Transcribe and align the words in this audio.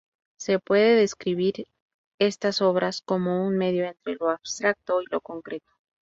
Se 0.39 0.57
puede 0.57 0.95
describir 0.95 1.67
estas 2.19 2.59
obras 2.63 3.03
como 3.05 3.45
un 3.45 3.55
medio 3.55 3.85
entre 3.85 4.15
lo 4.15 4.31
abstracto 4.31 4.99
y 5.03 5.05
lo 5.11 5.21
concreto. 5.21 5.69